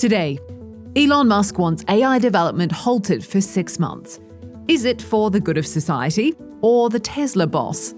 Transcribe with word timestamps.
Today, 0.00 0.38
Elon 0.96 1.28
Musk 1.28 1.58
wants 1.58 1.84
AI 1.86 2.18
development 2.18 2.72
halted 2.72 3.22
for 3.22 3.42
six 3.42 3.78
months. 3.78 4.18
Is 4.66 4.86
it 4.86 5.02
for 5.02 5.30
the 5.30 5.40
good 5.40 5.58
of 5.58 5.66
society 5.66 6.34
or 6.62 6.88
the 6.88 6.98
Tesla 6.98 7.46
boss? 7.46 7.92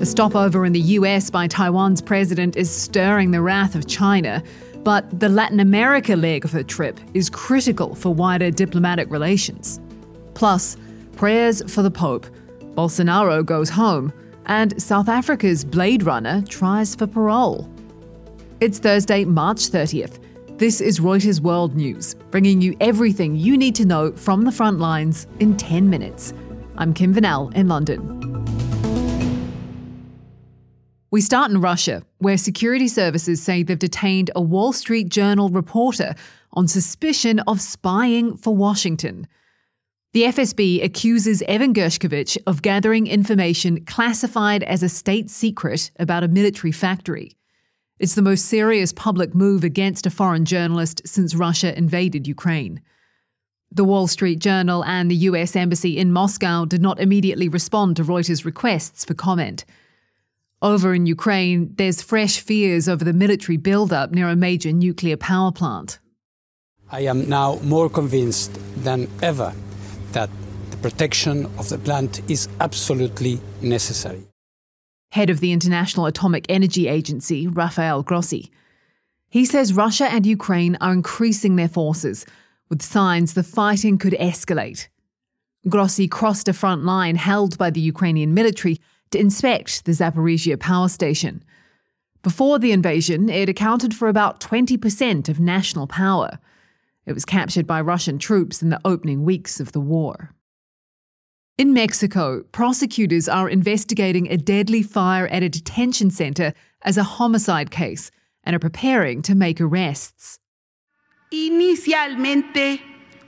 A 0.00 0.06
stopover 0.06 0.64
in 0.64 0.72
the 0.72 0.80
US 0.80 1.28
by 1.28 1.48
Taiwan's 1.48 2.00
president 2.00 2.56
is 2.56 2.70
stirring 2.70 3.30
the 3.30 3.42
wrath 3.42 3.74
of 3.74 3.86
China, 3.86 4.42
but 4.84 5.20
the 5.20 5.28
Latin 5.28 5.60
America 5.60 6.16
leg 6.16 6.46
of 6.46 6.52
her 6.52 6.62
trip 6.62 6.98
is 7.12 7.28
critical 7.28 7.94
for 7.94 8.14
wider 8.14 8.50
diplomatic 8.50 9.10
relations. 9.10 9.82
Plus, 10.32 10.78
prayers 11.16 11.62
for 11.70 11.82
the 11.82 11.90
Pope, 11.90 12.26
Bolsonaro 12.74 13.44
goes 13.44 13.68
home, 13.68 14.14
and 14.46 14.80
South 14.80 15.10
Africa's 15.10 15.62
Blade 15.62 16.04
Runner 16.04 16.40
tries 16.48 16.94
for 16.94 17.06
parole. 17.06 17.70
It's 18.60 18.78
Thursday, 18.78 19.26
March 19.26 19.68
30th. 19.68 20.20
This 20.58 20.80
is 20.80 20.98
Reuters 20.98 21.38
World 21.38 21.76
News, 21.76 22.16
bringing 22.32 22.60
you 22.60 22.76
everything 22.80 23.36
you 23.36 23.56
need 23.56 23.76
to 23.76 23.84
know 23.84 24.10
from 24.10 24.42
the 24.42 24.50
front 24.50 24.80
lines 24.80 25.28
in 25.38 25.56
10 25.56 25.88
minutes. 25.88 26.34
I'm 26.76 26.92
Kim 26.92 27.14
Vanell 27.14 27.54
in 27.54 27.68
London. 27.68 28.44
We 31.12 31.20
start 31.20 31.52
in 31.52 31.60
Russia, 31.60 32.02
where 32.18 32.36
security 32.36 32.88
services 32.88 33.40
say 33.40 33.62
they've 33.62 33.78
detained 33.78 34.32
a 34.34 34.42
Wall 34.42 34.72
Street 34.72 35.10
Journal 35.10 35.48
reporter 35.48 36.16
on 36.52 36.66
suspicion 36.66 37.38
of 37.46 37.60
spying 37.60 38.36
for 38.36 38.52
Washington. 38.52 39.28
The 40.12 40.24
FSB 40.24 40.82
accuses 40.82 41.40
Evan 41.42 41.72
Gershkovich 41.72 42.36
of 42.48 42.62
gathering 42.62 43.06
information 43.06 43.84
classified 43.84 44.64
as 44.64 44.82
a 44.82 44.88
state 44.88 45.30
secret 45.30 45.92
about 46.00 46.24
a 46.24 46.28
military 46.28 46.72
factory. 46.72 47.37
It's 47.98 48.14
the 48.14 48.22
most 48.22 48.46
serious 48.46 48.92
public 48.92 49.34
move 49.34 49.64
against 49.64 50.06
a 50.06 50.10
foreign 50.10 50.44
journalist 50.44 51.02
since 51.04 51.34
Russia 51.34 51.76
invaded 51.76 52.28
Ukraine. 52.28 52.80
The 53.72 53.82
Wall 53.82 54.06
Street 54.06 54.38
Journal 54.38 54.84
and 54.84 55.10
the 55.10 55.26
US 55.30 55.56
Embassy 55.56 55.98
in 55.98 56.12
Moscow 56.12 56.64
did 56.64 56.80
not 56.80 57.00
immediately 57.00 57.48
respond 57.48 57.96
to 57.96 58.04
Reuters' 58.04 58.44
requests 58.44 59.04
for 59.04 59.14
comment. 59.14 59.64
Over 60.62 60.94
in 60.94 61.06
Ukraine, 61.06 61.74
there's 61.74 62.00
fresh 62.00 62.38
fears 62.38 62.88
over 62.88 63.04
the 63.04 63.12
military 63.12 63.56
buildup 63.56 64.12
near 64.12 64.28
a 64.28 64.36
major 64.36 64.72
nuclear 64.72 65.16
power 65.16 65.50
plant. 65.50 65.98
I 66.90 67.00
am 67.00 67.28
now 67.28 67.56
more 67.64 67.90
convinced 67.90 68.60
than 68.84 69.08
ever 69.22 69.52
that 70.12 70.30
the 70.70 70.76
protection 70.76 71.46
of 71.58 71.68
the 71.68 71.78
plant 71.78 72.22
is 72.30 72.48
absolutely 72.60 73.40
necessary 73.60 74.28
head 75.10 75.30
of 75.30 75.40
the 75.40 75.52
International 75.52 76.06
Atomic 76.06 76.46
Energy 76.48 76.88
Agency, 76.88 77.46
Rafael 77.46 78.02
Grossi. 78.02 78.50
He 79.30 79.44
says 79.44 79.72
Russia 79.74 80.06
and 80.06 80.26
Ukraine 80.26 80.76
are 80.80 80.92
increasing 80.92 81.56
their 81.56 81.68
forces, 81.68 82.26
with 82.68 82.82
signs 82.82 83.34
the 83.34 83.42
fighting 83.42 83.98
could 83.98 84.14
escalate. 84.14 84.88
Grossi 85.68 86.08
crossed 86.08 86.48
a 86.48 86.52
front 86.52 86.84
line 86.84 87.16
held 87.16 87.58
by 87.58 87.70
the 87.70 87.80
Ukrainian 87.80 88.34
military 88.34 88.80
to 89.10 89.18
inspect 89.18 89.84
the 89.84 89.92
Zaporizhia 89.92 90.58
power 90.58 90.88
station. 90.88 91.42
Before 92.22 92.58
the 92.58 92.72
invasion, 92.72 93.28
it 93.28 93.48
accounted 93.48 93.94
for 93.94 94.08
about 94.08 94.40
20% 94.40 95.28
of 95.28 95.40
national 95.40 95.86
power. 95.86 96.38
It 97.06 97.12
was 97.12 97.24
captured 97.24 97.66
by 97.66 97.80
Russian 97.80 98.18
troops 98.18 98.62
in 98.62 98.68
the 98.70 98.80
opening 98.84 99.24
weeks 99.24 99.60
of 99.60 99.72
the 99.72 99.80
war. 99.80 100.34
In 101.58 101.72
Mexico, 101.72 102.44
prosecutors 102.52 103.28
are 103.28 103.48
investigating 103.48 104.30
a 104.30 104.36
deadly 104.36 104.80
fire 104.80 105.26
at 105.26 105.42
a 105.42 105.48
detention 105.48 106.08
center 106.08 106.54
as 106.82 106.96
a 106.96 107.02
homicide 107.02 107.72
case 107.72 108.12
and 108.44 108.54
are 108.54 108.60
preparing 108.60 109.22
to 109.22 109.34
make 109.34 109.60
arrests. 109.60 110.38
Inicialmente, 111.34 112.80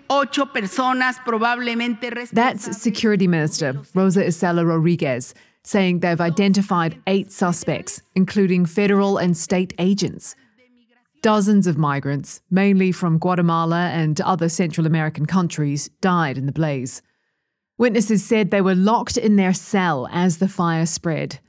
ocho 0.08 0.44
personas 0.44 1.16
probablemente 1.26 2.30
That's 2.30 2.80
Security 2.80 3.26
Minister 3.26 3.82
Rosa 3.96 4.22
Isela 4.22 4.64
Rodriguez 4.64 5.34
saying 5.64 5.98
they've 5.98 6.20
identified 6.20 7.02
eight 7.08 7.32
suspects, 7.32 8.00
including 8.14 8.64
federal 8.64 9.19
and 9.19 9.36
state 9.36 9.74
agents. 9.80 10.36
Dozens 11.20 11.66
of 11.66 11.76
migrants, 11.76 12.42
mainly 12.48 12.92
from 12.92 13.19
Guatemala 13.19 13.88
and 13.88 14.20
other 14.20 14.48
Central 14.48 14.86
American 14.86 15.26
countries, 15.26 15.90
died 16.00 16.38
in 16.38 16.46
the 16.46 16.52
blaze. 16.52 17.02
Witnesses 17.80 18.22
said 18.22 18.50
they 18.50 18.60
were 18.60 18.74
locked 18.74 19.16
in 19.16 19.36
their 19.36 19.54
cell 19.54 20.06
as 20.12 20.36
the 20.36 20.48
fire 20.48 20.84
spread. 20.84 21.41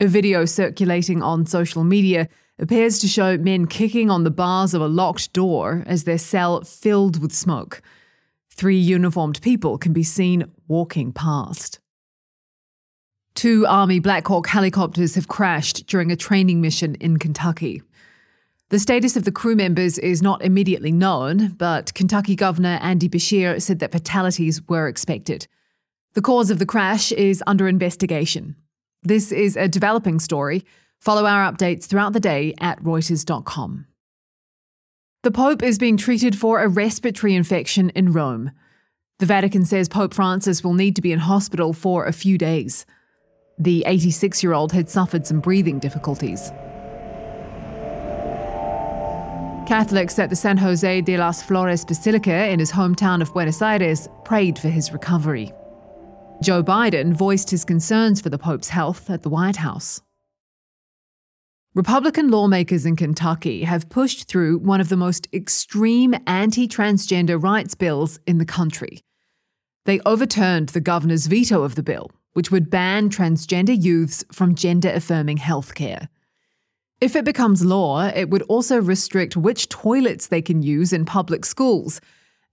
A 0.00 0.06
video 0.06 0.46
circulating 0.46 1.22
on 1.22 1.44
social 1.44 1.84
media 1.84 2.30
appears 2.58 2.98
to 3.00 3.06
show 3.06 3.36
men 3.36 3.66
kicking 3.66 4.08
on 4.08 4.24
the 4.24 4.30
bars 4.30 4.72
of 4.72 4.80
a 4.80 4.88
locked 4.88 5.34
door 5.34 5.84
as 5.86 6.04
their 6.04 6.16
cell 6.16 6.62
filled 6.64 7.20
with 7.20 7.34
smoke. 7.34 7.82
Three 8.48 8.78
uniformed 8.78 9.42
people 9.42 9.76
can 9.76 9.92
be 9.92 10.02
seen 10.02 10.50
walking 10.68 11.12
past. 11.12 11.80
Two 13.34 13.66
Army 13.66 13.98
Black 14.00 14.26
Hawk 14.26 14.46
helicopters 14.46 15.16
have 15.16 15.28
crashed 15.28 15.86
during 15.86 16.10
a 16.10 16.16
training 16.16 16.62
mission 16.62 16.94
in 16.94 17.18
Kentucky. 17.18 17.82
The 18.70 18.78
status 18.78 19.18
of 19.18 19.24
the 19.24 19.32
crew 19.32 19.54
members 19.54 19.98
is 19.98 20.22
not 20.22 20.42
immediately 20.42 20.92
known, 20.92 21.48
but 21.58 21.92
Kentucky 21.92 22.36
Governor 22.36 22.78
Andy 22.80 23.10
Beshear 23.10 23.60
said 23.60 23.80
that 23.80 23.92
fatalities 23.92 24.66
were 24.66 24.88
expected. 24.88 25.46
The 26.18 26.22
cause 26.22 26.50
of 26.50 26.58
the 26.58 26.66
crash 26.66 27.12
is 27.12 27.44
under 27.46 27.68
investigation. 27.68 28.56
This 29.04 29.30
is 29.30 29.56
a 29.56 29.68
developing 29.68 30.18
story. 30.18 30.64
Follow 30.98 31.24
our 31.26 31.48
updates 31.48 31.84
throughout 31.84 32.12
the 32.12 32.18
day 32.18 32.54
at 32.58 32.82
Reuters.com. 32.82 33.86
The 35.22 35.30
Pope 35.30 35.62
is 35.62 35.78
being 35.78 35.96
treated 35.96 36.36
for 36.36 36.60
a 36.60 36.66
respiratory 36.66 37.36
infection 37.36 37.90
in 37.90 38.10
Rome. 38.10 38.50
The 39.20 39.26
Vatican 39.26 39.64
says 39.64 39.88
Pope 39.88 40.12
Francis 40.12 40.64
will 40.64 40.74
need 40.74 40.96
to 40.96 41.02
be 41.02 41.12
in 41.12 41.20
hospital 41.20 41.72
for 41.72 42.04
a 42.04 42.12
few 42.12 42.36
days. 42.36 42.84
The 43.56 43.84
86 43.86 44.42
year 44.42 44.54
old 44.54 44.72
had 44.72 44.90
suffered 44.90 45.24
some 45.24 45.38
breathing 45.38 45.78
difficulties. 45.78 46.50
Catholics 49.68 50.18
at 50.18 50.30
the 50.30 50.34
San 50.34 50.56
Jose 50.56 51.00
de 51.02 51.16
las 51.16 51.44
Flores 51.44 51.84
Basilica 51.84 52.48
in 52.48 52.58
his 52.58 52.72
hometown 52.72 53.22
of 53.22 53.32
Buenos 53.32 53.62
Aires 53.62 54.08
prayed 54.24 54.58
for 54.58 54.68
his 54.68 54.92
recovery. 54.92 55.52
Joe 56.40 56.62
Biden 56.62 57.14
voiced 57.14 57.50
his 57.50 57.64
concerns 57.64 58.20
for 58.20 58.30
the 58.30 58.38
Pope's 58.38 58.68
health 58.68 59.10
at 59.10 59.22
the 59.22 59.28
White 59.28 59.56
House. 59.56 60.00
Republican 61.74 62.30
lawmakers 62.30 62.86
in 62.86 62.94
Kentucky 62.94 63.64
have 63.64 63.88
pushed 63.88 64.28
through 64.28 64.58
one 64.58 64.80
of 64.80 64.88
the 64.88 64.96
most 64.96 65.26
extreme 65.32 66.14
anti 66.28 66.68
transgender 66.68 67.42
rights 67.42 67.74
bills 67.74 68.20
in 68.26 68.38
the 68.38 68.44
country. 68.44 69.00
They 69.84 70.00
overturned 70.06 70.68
the 70.70 70.80
governor's 70.80 71.26
veto 71.26 71.64
of 71.64 71.74
the 71.74 71.82
bill, 71.82 72.10
which 72.34 72.52
would 72.52 72.70
ban 72.70 73.10
transgender 73.10 73.76
youths 73.80 74.24
from 74.30 74.54
gender 74.54 74.90
affirming 74.90 75.38
healthcare. 75.38 76.08
If 77.00 77.16
it 77.16 77.24
becomes 77.24 77.64
law, 77.64 78.06
it 78.06 78.30
would 78.30 78.42
also 78.42 78.80
restrict 78.80 79.36
which 79.36 79.68
toilets 79.68 80.28
they 80.28 80.42
can 80.42 80.62
use 80.62 80.92
in 80.92 81.04
public 81.04 81.44
schools 81.44 82.00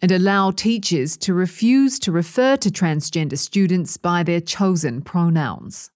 and 0.01 0.11
allow 0.11 0.51
teachers 0.51 1.17
to 1.17 1.33
refuse 1.33 1.99
to 1.99 2.11
refer 2.11 2.57
to 2.57 2.69
transgender 2.69 3.37
students 3.37 3.97
by 3.97 4.23
their 4.23 4.41
chosen 4.41 5.01
pronouns. 5.01 5.89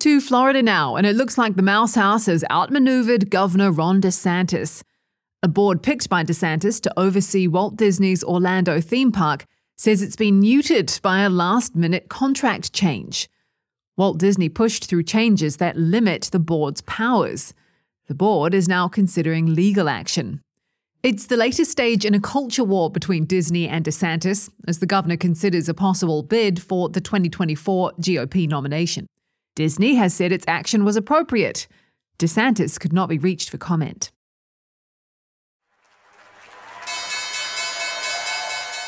To 0.00 0.20
Florida 0.20 0.62
now, 0.62 0.96
and 0.96 1.06
it 1.06 1.14
looks 1.14 1.38
like 1.38 1.54
the 1.54 1.62
Mouse 1.62 1.94
House 1.94 2.26
has 2.26 2.44
outmaneuvered 2.50 3.30
Governor 3.30 3.70
Ron 3.70 4.00
DeSantis. 4.00 4.82
A 5.44 5.48
board 5.48 5.82
picked 5.82 6.08
by 6.08 6.24
DeSantis 6.24 6.80
to 6.82 6.92
oversee 6.98 7.46
Walt 7.46 7.76
Disney's 7.76 8.24
Orlando 8.24 8.80
theme 8.80 9.12
park 9.12 9.46
says 9.76 10.02
it's 10.02 10.16
been 10.16 10.40
neutered 10.40 11.00
by 11.02 11.20
a 11.20 11.30
last 11.30 11.74
minute 11.74 12.08
contract 12.08 12.72
change. 12.72 13.28
Walt 13.96 14.18
Disney 14.18 14.48
pushed 14.48 14.86
through 14.86 15.02
changes 15.04 15.58
that 15.58 15.76
limit 15.76 16.30
the 16.32 16.38
board's 16.38 16.80
powers. 16.82 17.54
The 18.08 18.14
board 18.14 18.54
is 18.54 18.68
now 18.68 18.88
considering 18.88 19.54
legal 19.54 19.88
action. 19.88 20.40
It's 21.02 21.26
the 21.26 21.36
latest 21.36 21.72
stage 21.72 22.04
in 22.04 22.14
a 22.14 22.20
culture 22.20 22.62
war 22.62 22.88
between 22.88 23.24
Disney 23.24 23.66
and 23.66 23.84
DeSantis 23.84 24.48
as 24.68 24.78
the 24.78 24.86
governor 24.86 25.16
considers 25.16 25.68
a 25.68 25.74
possible 25.74 26.22
bid 26.22 26.62
for 26.62 26.88
the 26.88 27.00
2024 27.00 27.94
GOP 27.94 28.48
nomination. 28.48 29.08
Disney 29.56 29.96
has 29.96 30.14
said 30.14 30.30
its 30.30 30.44
action 30.46 30.84
was 30.84 30.94
appropriate. 30.94 31.66
DeSantis 32.20 32.78
could 32.78 32.92
not 32.92 33.08
be 33.08 33.18
reached 33.18 33.50
for 33.50 33.58
comment. 33.58 34.12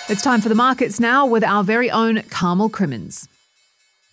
It's 0.09 0.23
time 0.23 0.41
for 0.41 0.49
the 0.49 0.55
markets 0.55 1.01
now 1.01 1.27
with 1.27 1.43
our 1.43 1.65
very 1.65 1.91
own 1.91 2.23
Carmel 2.31 2.69
Crimmins. 2.69 3.29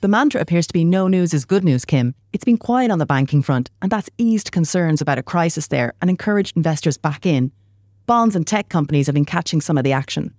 The 0.02 0.08
mantra 0.08 0.42
appears 0.42 0.66
to 0.66 0.74
be 0.74 0.84
no 0.84 1.08
news 1.08 1.36
is 1.36 1.46
good 1.46 1.64
news, 1.64 1.86
Kim. 1.86 2.16
It's 2.34 2.46
been 2.46 2.58
quiet 2.58 2.90
on 2.90 2.98
the 2.98 3.06
banking 3.06 3.44
front, 3.44 3.70
and 3.80 3.92
that's 3.92 4.10
eased 4.18 4.52
concerns 4.52 5.02
about 5.02 5.20
a 5.20 5.24
crisis 5.24 5.68
there 5.68 5.94
and 6.02 6.10
encouraged 6.10 6.58
investors 6.58 6.98
back 6.98 7.28
in 7.28 7.52
bonds 8.06 8.36
and 8.36 8.46
tech 8.46 8.70
companies 8.70 9.08
have 9.08 9.14
been 9.14 9.26
catching 9.26 9.62
some 9.62 9.78
of 9.78 9.84
the 9.84 9.94
action. 9.94 10.34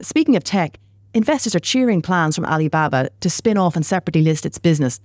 Speaking 0.00 0.36
of 0.36 0.44
tech, 0.44 0.78
investors 1.12 1.54
are 1.54 1.60
cheering 1.60 2.02
plans 2.02 2.34
from 2.34 2.46
Alibaba 2.46 3.10
to 3.20 3.30
spin 3.30 3.58
off 3.58 3.76
and 3.76 3.84
separately 3.84 4.22
list 4.22 4.46
its 4.46 4.58
business. 4.58 5.00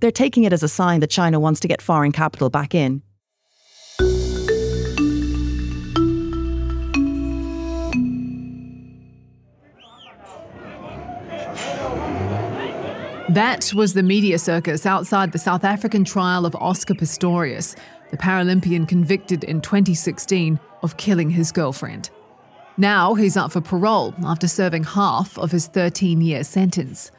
They're 0.00 0.10
taking 0.10 0.44
it 0.44 0.52
as 0.52 0.62
a 0.62 0.68
sign 0.68 1.00
that 1.00 1.10
China 1.10 1.38
wants 1.38 1.60
to 1.60 1.68
get 1.68 1.82
foreign 1.82 2.12
capital 2.12 2.48
back 2.50 2.74
in. 2.74 3.02
That 13.28 13.72
was 13.74 13.94
the 13.94 14.02
media 14.02 14.40
circus 14.40 14.86
outside 14.86 15.30
the 15.30 15.38
South 15.38 15.62
African 15.62 16.04
trial 16.04 16.44
of 16.44 16.56
Oscar 16.56 16.94
Pistorius, 16.94 17.76
the 18.10 18.16
Paralympian 18.16 18.88
convicted 18.88 19.44
in 19.44 19.60
2016 19.60 20.58
of 20.82 20.96
killing 20.96 21.30
his 21.30 21.52
girlfriend. 21.52 22.10
Now 22.76 23.14
he's 23.14 23.36
up 23.36 23.52
for 23.52 23.60
parole 23.60 24.14
after 24.24 24.48
serving 24.48 24.84
half 24.84 25.38
of 25.38 25.50
his 25.50 25.66
13 25.66 26.20
year 26.20 26.44
sentence. 26.44 27.10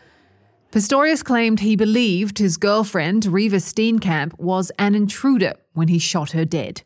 Pistorius 0.72 1.24
claimed 1.24 1.60
he 1.60 1.76
believed 1.76 2.40
his 2.40 2.56
girlfriend, 2.58 3.24
Reeva 3.24 3.60
Steenkamp, 3.60 4.40
was 4.40 4.72
an 4.80 4.96
intruder 4.96 5.54
when 5.74 5.90
he 5.90 6.00
shot 6.00 6.32
her 6.32 6.46
dead. 6.46 6.82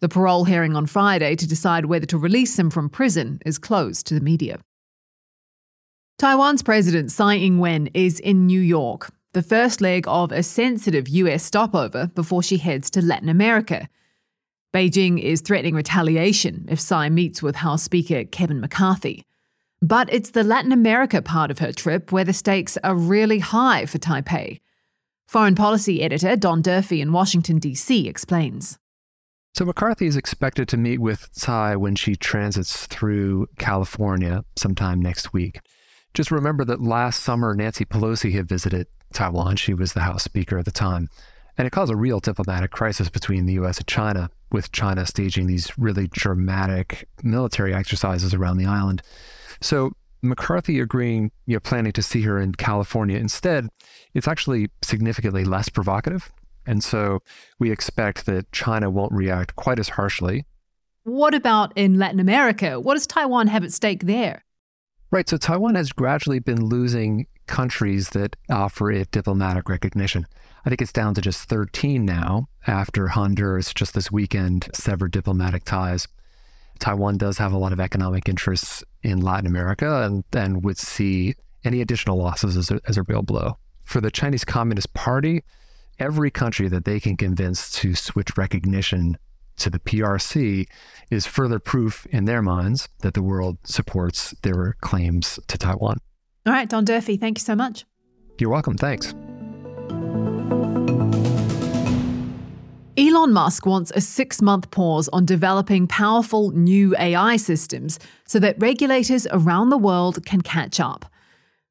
The 0.00 0.08
parole 0.08 0.44
hearing 0.44 0.76
on 0.76 0.86
Friday 0.86 1.34
to 1.34 1.48
decide 1.48 1.86
whether 1.86 2.06
to 2.06 2.18
release 2.18 2.58
him 2.58 2.70
from 2.70 2.90
prison 2.90 3.40
is 3.46 3.58
closed 3.58 4.06
to 4.06 4.14
the 4.14 4.20
media. 4.20 4.60
Taiwan's 6.18 6.62
President 6.62 7.10
Tsai 7.10 7.36
Ing 7.36 7.58
wen 7.58 7.88
is 7.94 8.20
in 8.20 8.46
New 8.46 8.60
York, 8.60 9.10
the 9.32 9.42
first 9.42 9.80
leg 9.80 10.04
of 10.06 10.30
a 10.30 10.42
sensitive 10.42 11.08
US 11.08 11.44
stopover 11.44 12.08
before 12.08 12.42
she 12.42 12.58
heads 12.58 12.90
to 12.90 13.02
Latin 13.02 13.28
America. 13.28 13.88
Beijing 14.72 15.18
is 15.18 15.40
threatening 15.40 15.74
retaliation 15.74 16.66
if 16.68 16.78
Tsai 16.78 17.08
meets 17.08 17.42
with 17.42 17.56
House 17.56 17.82
Speaker 17.82 18.24
Kevin 18.24 18.60
McCarthy. 18.60 19.24
But 19.80 20.12
it's 20.12 20.30
the 20.30 20.44
Latin 20.44 20.72
America 20.72 21.22
part 21.22 21.50
of 21.50 21.60
her 21.60 21.72
trip 21.72 22.12
where 22.12 22.24
the 22.24 22.34
stakes 22.34 22.76
are 22.84 22.94
really 22.94 23.38
high 23.38 23.86
for 23.86 23.98
Taipei. 23.98 24.60
Foreign 25.26 25.54
policy 25.54 26.02
editor 26.02 26.36
Don 26.36 26.60
Durfee 26.60 27.00
in 27.00 27.12
Washington, 27.12 27.58
D.C. 27.58 28.06
explains. 28.08 28.78
So 29.54 29.64
McCarthy 29.64 30.06
is 30.06 30.16
expected 30.16 30.68
to 30.68 30.76
meet 30.76 30.98
with 30.98 31.30
Tsai 31.32 31.74
when 31.76 31.94
she 31.94 32.14
transits 32.14 32.86
through 32.86 33.46
California 33.58 34.44
sometime 34.56 35.00
next 35.00 35.32
week. 35.32 35.60
Just 36.12 36.30
remember 36.30 36.64
that 36.66 36.82
last 36.82 37.22
summer, 37.22 37.54
Nancy 37.54 37.84
Pelosi 37.86 38.32
had 38.32 38.48
visited 38.48 38.86
Taiwan. 39.14 39.56
She 39.56 39.72
was 39.72 39.94
the 39.94 40.00
House 40.00 40.24
Speaker 40.24 40.58
at 40.58 40.66
the 40.66 40.70
time. 40.70 41.08
And 41.58 41.66
it 41.66 41.70
caused 41.70 41.92
a 41.92 41.96
real 41.96 42.20
diplomatic 42.20 42.70
crisis 42.70 43.10
between 43.10 43.44
the 43.46 43.54
US 43.54 43.78
and 43.78 43.86
China, 43.86 44.30
with 44.50 44.72
China 44.72 45.04
staging 45.04 45.48
these 45.48 45.76
really 45.76 46.06
dramatic 46.06 47.08
military 47.22 47.74
exercises 47.74 48.32
around 48.32 48.56
the 48.56 48.66
island. 48.66 49.02
So 49.60 49.92
McCarthy 50.22 50.80
agreeing, 50.80 51.32
you 51.46 51.56
know, 51.56 51.60
planning 51.60 51.92
to 51.92 52.02
see 52.02 52.22
her 52.22 52.40
in 52.40 52.54
California 52.54 53.18
instead, 53.18 53.68
it's 54.14 54.28
actually 54.28 54.70
significantly 54.82 55.44
less 55.44 55.68
provocative. 55.68 56.30
And 56.66 56.82
so 56.82 57.20
we 57.58 57.70
expect 57.70 58.26
that 58.26 58.50
China 58.52 58.88
won't 58.88 59.12
react 59.12 59.56
quite 59.56 59.78
as 59.78 59.90
harshly. 59.90 60.46
What 61.04 61.34
about 61.34 61.72
in 61.76 61.98
Latin 61.98 62.20
America? 62.20 62.78
What 62.78 62.94
does 62.94 63.06
Taiwan 63.06 63.46
have 63.48 63.64
at 63.64 63.72
stake 63.72 64.04
there? 64.04 64.44
Right. 65.10 65.28
So 65.28 65.38
Taiwan 65.38 65.74
has 65.74 65.90
gradually 65.90 66.38
been 66.38 66.66
losing 66.66 67.26
countries 67.46 68.10
that 68.10 68.36
offer 68.50 68.92
it 68.92 69.10
diplomatic 69.10 69.68
recognition. 69.70 70.26
I 70.68 70.70
think 70.70 70.82
it's 70.82 70.92
down 70.92 71.14
to 71.14 71.22
just 71.22 71.48
13 71.48 72.04
now 72.04 72.46
after 72.66 73.08
Honduras 73.08 73.72
just 73.72 73.94
this 73.94 74.12
weekend 74.12 74.68
severed 74.74 75.12
diplomatic 75.12 75.64
ties. 75.64 76.06
Taiwan 76.78 77.16
does 77.16 77.38
have 77.38 77.54
a 77.54 77.56
lot 77.56 77.72
of 77.72 77.80
economic 77.80 78.28
interests 78.28 78.84
in 79.02 79.22
Latin 79.22 79.46
America 79.46 80.02
and, 80.02 80.24
and 80.34 80.62
would 80.62 80.76
see 80.76 81.36
any 81.64 81.80
additional 81.80 82.18
losses 82.18 82.54
as 82.54 82.70
a, 82.70 82.80
as 82.86 82.98
a 82.98 83.02
real 83.04 83.22
blow. 83.22 83.56
For 83.84 84.02
the 84.02 84.10
Chinese 84.10 84.44
Communist 84.44 84.92
Party, 84.92 85.42
every 85.98 86.30
country 86.30 86.68
that 86.68 86.84
they 86.84 87.00
can 87.00 87.16
convince 87.16 87.70
to 87.80 87.94
switch 87.94 88.36
recognition 88.36 89.16
to 89.56 89.70
the 89.70 89.78
PRC 89.78 90.68
is 91.10 91.24
further 91.24 91.58
proof 91.58 92.04
in 92.10 92.26
their 92.26 92.42
minds 92.42 92.90
that 92.98 93.14
the 93.14 93.22
world 93.22 93.56
supports 93.64 94.34
their 94.42 94.76
claims 94.82 95.40
to 95.46 95.56
Taiwan. 95.56 95.96
All 96.44 96.52
right, 96.52 96.68
Don 96.68 96.84
Durfee, 96.84 97.16
thank 97.16 97.38
you 97.38 97.42
so 97.42 97.56
much. 97.56 97.86
You're 98.38 98.50
welcome. 98.50 98.76
Thanks. 98.76 99.14
Elon 102.98 103.32
Musk 103.32 103.64
wants 103.64 103.92
a 103.94 104.00
six 104.00 104.42
month 104.42 104.72
pause 104.72 105.08
on 105.12 105.24
developing 105.24 105.86
powerful 105.86 106.50
new 106.50 106.96
AI 106.96 107.36
systems 107.36 107.96
so 108.26 108.40
that 108.40 108.60
regulators 108.60 109.24
around 109.30 109.70
the 109.70 109.78
world 109.78 110.26
can 110.26 110.40
catch 110.40 110.80
up. 110.80 111.04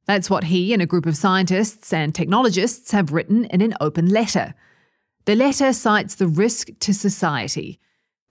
That's 0.05 0.29
what 0.29 0.45
he 0.45 0.71
and 0.71 0.81
a 0.81 0.85
group 0.85 1.05
of 1.05 1.17
scientists 1.17 1.91
and 1.91 2.15
technologists 2.15 2.91
have 2.91 3.11
written 3.11 3.43
in 3.43 3.59
an 3.59 3.73
open 3.81 4.07
letter. 4.07 4.53
The 5.25 5.35
letter 5.35 5.73
cites 5.73 6.15
the 6.15 6.29
risk 6.29 6.69
to 6.79 6.93
society. 6.93 7.77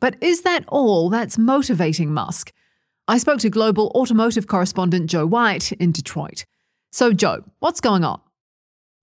But 0.01 0.17
is 0.23 0.41
that 0.43 0.65
all 0.69 1.11
that's 1.11 1.37
motivating 1.37 2.15
Musk? 2.15 2.51
I 3.07 3.19
spoke 3.19 3.41
to 3.41 3.51
global 3.51 3.93
automotive 3.95 4.47
correspondent 4.47 5.11
Joe 5.11 5.27
White 5.27 5.71
in 5.73 5.93
Detroit. 5.93 6.47
So, 6.93 7.13
Joe, 7.13 7.45
what's 7.59 7.83
going 7.83 8.05
on? 8.05 8.23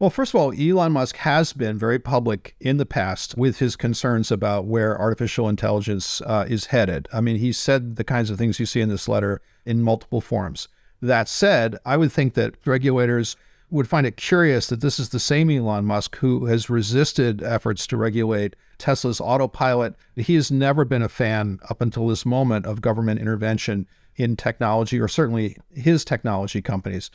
Well, 0.04 0.10
first 0.10 0.34
of 0.34 0.42
all, 0.42 0.52
Elon 0.52 0.92
Musk 0.92 1.16
has 1.16 1.54
been 1.54 1.80
very 1.80 1.98
public 1.98 2.58
in 2.60 2.76
the 2.76 2.86
past 2.86 3.38
with 3.38 3.60
his 3.60 3.78
concerns 3.78 4.34
about 4.34 4.66
where 4.66 5.00
artificial 5.00 5.48
intelligence 5.48 6.20
uh, 6.26 6.46
is 6.46 6.66
headed. 6.66 7.08
I 7.14 7.22
mean, 7.22 7.38
he 7.38 7.54
said 7.54 7.96
the 7.96 8.04
kinds 8.04 8.30
of 8.30 8.38
things 8.38 8.60
you 8.60 8.66
see 8.66 8.82
in 8.82 8.90
this 8.90 9.08
letter 9.08 9.40
in 9.66 9.82
multiple 9.82 10.20
forms. 10.20 10.68
That 11.02 11.30
said, 11.30 11.78
I 11.86 11.96
would 11.96 12.12
think 12.12 12.34
that 12.34 12.56
regulators 12.66 13.38
would 13.72 13.88
find 13.88 14.06
it 14.06 14.18
curious 14.18 14.68
that 14.68 14.82
this 14.82 15.00
is 15.00 15.08
the 15.08 15.22
same 15.22 15.50
Elon 15.50 15.86
Musk 15.86 16.18
who 16.18 16.48
has 16.48 16.70
resisted 16.70 17.42
efforts 17.42 17.88
to 17.88 17.96
regulate 17.96 18.58
Tesla's 18.78 19.22
autopilot. 19.22 19.96
He 20.18 20.36
has 20.36 20.52
never 20.52 20.84
been 20.84 21.02
a 21.02 21.08
fan 21.08 21.62
up 21.70 21.80
until 21.80 22.10
this 22.10 22.26
moment 22.26 22.66
of 22.66 22.82
government 22.82 23.22
intervention 23.22 23.88
in 24.18 24.36
technology 24.36 25.00
or 25.00 25.08
certainly 25.08 25.56
his 25.74 26.04
technology 26.04 26.62
companies. 26.62 27.10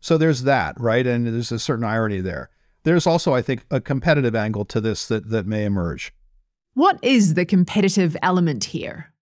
So 0.00 0.16
there's 0.16 0.42
that, 0.42 0.80
right? 0.80 1.06
And 1.06 1.26
there's 1.26 1.52
a 1.52 1.58
certain 1.58 1.84
irony 1.84 2.20
there. 2.20 2.50
There's 2.82 3.06
also, 3.06 3.34
I 3.34 3.42
think, 3.42 3.64
a 3.70 3.80
competitive 3.80 4.34
angle 4.34 4.64
to 4.66 4.80
this 4.80 5.06
that, 5.08 5.30
that 5.30 5.46
may 5.46 5.64
emerge. 5.64 6.12
What 6.74 6.98
is 7.02 7.34
the 7.34 7.44
competitive 7.44 8.16
element 8.22 8.64
here? 8.64 9.12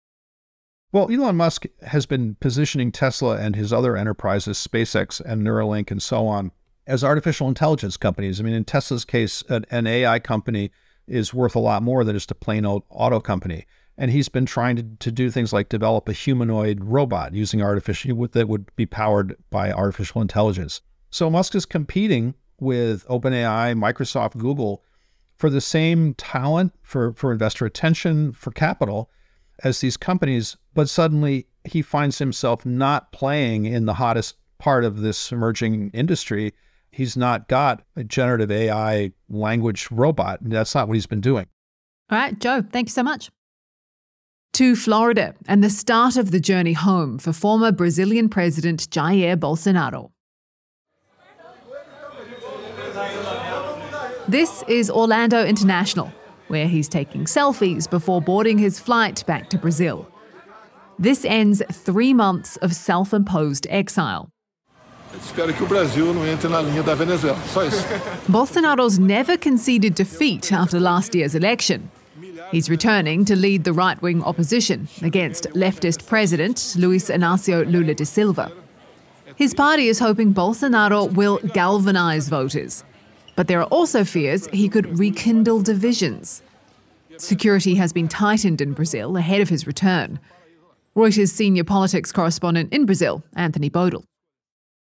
Well, 0.93 1.11
Elon 1.13 1.37
Musk 1.37 1.67
has 1.83 2.07
been 2.07 2.37
positioning 2.37 2.93
Tesla 2.93 3.37
and 3.37 3.57
his 3.57 3.73
other 3.73 3.97
enterprises, 3.97 4.57
SpaceX 4.57 5.21
and 5.21 5.47
Neuralink 5.47 5.91
and 5.91 6.03
so 6.03 6.27
on, 6.27 6.51
as 6.87 7.05
artificial 7.05 7.49
intelligence 7.49 7.97
companies. 7.97 8.41
I 8.41 8.45
mean, 8.45 8.55
in 8.55 8.65
Tesla's 8.65 9.05
case, 9.05 9.43
an, 9.49 9.67
an 9.71 9.87
AI 9.87 10.19
company 10.19 10.71
is 11.07 11.35
worth 11.35 11.55
a 11.55 11.61
lot 11.61 11.83
more 11.83 12.05
than 12.05 12.17
just 12.17 12.31
a 12.31 12.35
plain 12.35 12.65
old 12.65 12.85
auto 12.89 13.21
company. 13.21 13.67
And 14.01 14.13
he's 14.13 14.29
been 14.29 14.47
trying 14.47 14.77
to, 14.77 14.85
to 15.01 15.11
do 15.11 15.29
things 15.29 15.53
like 15.53 15.69
develop 15.69 16.09
a 16.09 16.13
humanoid 16.13 16.85
robot 16.85 17.35
using 17.35 17.61
artificial 17.61 18.29
that 18.29 18.49
would 18.49 18.75
be 18.77 18.87
powered 18.87 19.37
by 19.51 19.73
artificial 19.73 20.23
intelligence. 20.23 20.81
So 21.11 21.29
Musk 21.29 21.57
is 21.57 21.67
competing 21.67 22.35
with 22.61 23.07
OpenAI, 23.09 23.77
Microsoft, 23.77 24.39
Google 24.39 24.85
for 25.37 25.51
the 25.51 25.61
same 25.61 26.15
talent, 26.15 26.73
for, 26.83 27.13
for 27.13 27.33
investor 27.33 27.67
attention, 27.67 28.33
for 28.33 28.53
capital 28.53 29.11
as 29.65 29.81
these 29.81 29.97
companies. 29.97 30.57
But 30.75 30.89
suddenly 30.89 31.49
he 31.65 31.83
finds 31.83 32.19
himself 32.19 32.65
not 32.65 33.11
playing 33.11 33.65
in 33.65 33.87
the 33.87 33.95
hottest 33.95 34.37
part 34.59 34.85
of 34.85 35.01
this 35.01 35.33
emerging 35.33 35.91
industry. 35.93 36.55
He's 36.93 37.17
not 37.17 37.49
got 37.49 37.83
a 37.97 38.05
generative 38.05 38.51
AI 38.51 39.13
language 39.29 39.89
robot. 39.91 40.39
That's 40.43 40.75
not 40.75 40.87
what 40.87 40.95
he's 40.95 41.07
been 41.07 41.21
doing. 41.21 41.47
All 42.11 42.19
right, 42.19 42.39
Joe, 42.39 42.63
thank 42.63 42.89
you 42.89 42.93
so 42.93 43.03
much 43.03 43.31
to 44.59 44.75
Florida 44.75 45.37
and 45.47 45.63
the 45.63 45.71
start 45.71 46.17
of 46.17 46.33
the 46.33 46.41
journey 46.41 46.73
home 46.73 47.17
for 47.17 47.33
former 47.33 47.71
Brazilian 47.71 48.29
President 48.29 48.91
Jair 48.91 49.37
Bolsonaro. 49.37 50.11
This 54.27 54.65
is 54.67 54.91
Orlando 54.91 55.47
International, 55.47 56.13
where 56.49 56.67
he's 56.67 56.89
taking 56.89 57.27
selfies 57.27 57.89
before 57.89 58.21
boarding 58.21 58.59
his 58.59 58.81
flight 58.81 59.25
back 59.29 59.49
to 59.51 59.59
Brazil. 59.59 60.11
This 60.99 61.25
ends 61.25 61.63
three 61.71 62.13
months 62.13 62.57
of 62.57 62.75
self 62.75 63.15
imposed 63.15 63.69
exile. 63.71 64.29
Bolsonaro's 68.27 68.99
never 68.99 69.37
conceded 69.37 69.95
defeat 69.95 70.51
after 70.53 70.81
last 70.81 71.15
year's 71.15 71.37
election. 71.37 71.93
He's 72.51 72.71
returning 72.71 73.25
to 73.27 73.37
lead 73.37 73.65
the 73.65 73.73
right 73.73 74.01
wing 74.01 74.23
opposition 74.23 74.89
against 75.03 75.45
leftist 75.51 76.07
President 76.07 76.75
Luis 76.79 77.11
Inacio 77.11 77.71
Lula 77.71 77.95
da 77.95 78.05
Silva. 78.05 78.51
His 79.37 79.53
party 79.55 79.89
is 79.89 79.99
hoping 79.99 80.33
Bolsonaro 80.33 81.13
will 81.13 81.39
galvanize 81.53 82.29
voters. 82.29 82.85
But 83.37 83.49
there 83.49 83.61
are 83.61 83.67
also 83.67 84.03
fears 84.03 84.49
he 84.49 84.69
could 84.69 84.99
rekindle 84.99 85.61
divisions. 85.63 86.43
Security 87.19 87.75
has 87.75 87.93
been 87.93 88.09
tightened 88.09 88.61
in 88.61 88.73
Brazil 88.73 89.17
ahead 89.17 89.41
of 89.41 89.49
his 89.49 89.67
return. 89.67 90.19
Reuters 90.97 91.31
senior 91.31 91.65
politics 91.65 92.11
correspondent 92.11 92.73
in 92.73 92.87
Brazil, 92.87 93.23
Anthony 93.37 93.69
Boadle. 93.69 94.05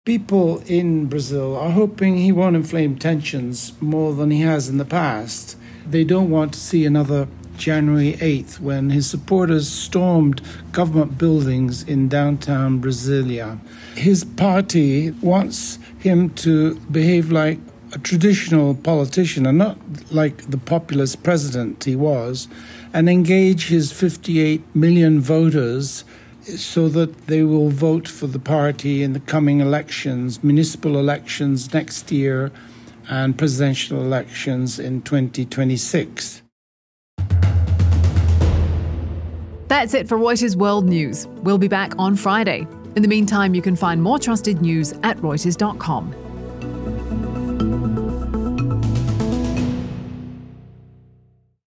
People 0.05 0.63
in 0.65 1.07
Brazil 1.07 1.55
are 1.57 1.71
hoping 1.71 2.17
he 2.17 2.31
won't 2.31 2.55
inflame 2.55 2.97
tensions 2.97 3.73
more 3.81 4.15
than 4.15 4.31
he 4.31 4.41
has 4.41 4.69
in 4.69 4.77
the 4.77 4.85
past. 4.85 5.57
They 5.85 6.03
don't 6.03 6.29
want 6.29 6.53
to 6.53 6.59
see 6.59 6.85
another 6.85 7.27
January 7.59 8.13
8th 8.13 8.59
when 8.59 8.89
his 8.89 9.09
supporters 9.09 9.69
stormed 9.69 10.41
government 10.71 11.17
buildings 11.17 11.83
in 11.83 12.07
downtown 12.07 12.81
Brasilia. 12.81 13.59
His 13.95 14.23
party 14.23 15.11
wants 15.21 15.77
him 15.99 16.29
to 16.45 16.75
behave 16.91 17.31
like 17.31 17.59
a 17.91 17.99
traditional 17.99 18.75
politician 18.75 19.45
and 19.45 19.57
not 19.57 19.77
like 20.11 20.49
the 20.49 20.57
populist 20.57 21.23
president 21.23 21.83
he 21.83 21.95
was, 21.95 22.47
and 22.93 23.09
engage 23.09 23.67
his 23.67 23.91
58 23.91 24.63
million 24.75 25.19
voters 25.19 26.05
so 26.43 26.87
that 26.89 27.27
they 27.27 27.43
will 27.43 27.69
vote 27.69 28.07
for 28.07 28.27
the 28.27 28.39
party 28.39 29.03
in 29.03 29.13
the 29.13 29.19
coming 29.19 29.59
elections, 29.59 30.43
municipal 30.43 30.97
elections 30.97 31.73
next 31.73 32.11
year, 32.11 32.51
and 33.09 33.37
presidential 33.37 33.99
elections 33.99 34.79
in 34.79 35.01
2026. 35.01 36.41
That's 39.69 39.93
it 39.93 40.07
for 40.07 40.17
Reuters 40.17 40.55
World 40.55 40.85
News. 40.85 41.27
We'll 41.43 41.59
be 41.59 41.67
back 41.67 41.93
on 41.99 42.15
Friday. 42.15 42.67
In 42.95 43.03
the 43.03 43.07
meantime, 43.07 43.53
you 43.53 43.61
can 43.61 43.75
find 43.75 44.01
more 44.01 44.17
trusted 44.17 44.61
news 44.61 44.93
at 45.03 45.17
Reuters.com. 45.17 46.28